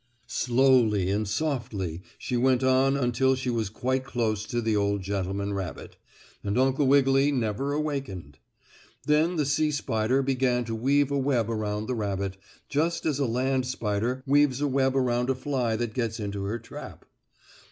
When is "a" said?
11.11-11.19, 13.19-13.27, 14.59-14.67, 15.29-15.35